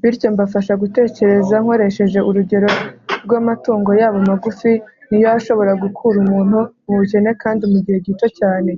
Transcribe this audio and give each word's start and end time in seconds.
bityo 0.00 0.28
mbafasha 0.34 0.74
gutekereza 0.82 1.54
nkoresheje 1.62 2.18
urugero 2.28 2.70
rw’ 3.24 3.32
amatungo 3.40 3.90
yabo 4.00 4.18
magufi, 4.28 4.72
niyo 5.08 5.28
ashobora 5.38 5.72
gukura 5.82 6.16
umuntu 6.24 6.58
mu 6.86 6.94
bukene 7.00 7.30
kandi 7.42 7.62
mugihe 7.72 7.98
gito 8.06 8.26
cyane. 8.40 8.72